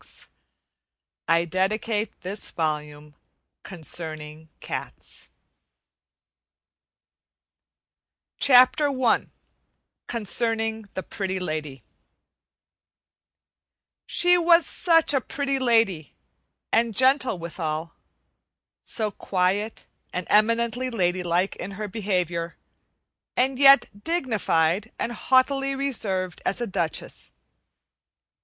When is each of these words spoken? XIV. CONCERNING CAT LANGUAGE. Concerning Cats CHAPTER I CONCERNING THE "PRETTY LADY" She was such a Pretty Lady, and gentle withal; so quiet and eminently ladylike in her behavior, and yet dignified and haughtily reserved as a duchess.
XIV. 1.29 1.77
CONCERNING 1.77 2.11
CAT 2.19 2.23
LANGUAGE. 2.25 3.13
Concerning 3.61 4.49
Cats 4.59 5.29
CHAPTER 8.39 8.89
I 8.89 9.27
CONCERNING 10.07 10.89
THE 10.95 11.03
"PRETTY 11.03 11.39
LADY" 11.39 11.83
She 14.07 14.39
was 14.39 14.65
such 14.65 15.13
a 15.13 15.21
Pretty 15.21 15.59
Lady, 15.59 16.15
and 16.71 16.95
gentle 16.95 17.37
withal; 17.37 17.93
so 18.83 19.11
quiet 19.11 19.85
and 20.11 20.25
eminently 20.31 20.89
ladylike 20.89 21.55
in 21.57 21.71
her 21.77 21.87
behavior, 21.87 22.57
and 23.37 23.59
yet 23.59 24.03
dignified 24.03 24.91
and 24.97 25.11
haughtily 25.11 25.75
reserved 25.75 26.41
as 26.43 26.59
a 26.59 26.65
duchess. 26.65 27.33